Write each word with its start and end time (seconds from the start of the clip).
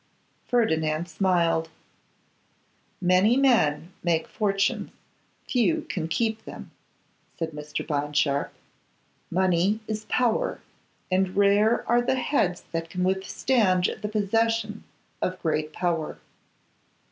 Ferdinand 0.47 1.07
smiled. 1.07 1.69
'Many 2.99 3.37
men 3.37 3.93
make 4.01 4.27
fortunes; 4.27 4.89
few 5.47 5.83
can 5.89 6.07
keep 6.07 6.43
them,' 6.43 6.71
said 7.37 7.51
Mr. 7.51 7.85
Bond 7.85 8.17
Sharpe. 8.17 8.51
'Money 9.29 9.79
is 9.87 10.05
power, 10.09 10.59
and 11.11 11.37
rare 11.37 11.87
are 11.87 12.01
the 12.01 12.15
heads 12.15 12.63
that 12.71 12.89
can 12.89 13.03
withstand 13.03 13.95
the 14.01 14.09
possession 14.09 14.83
of 15.21 15.39
great 15.43 15.71
power. 15.71 16.17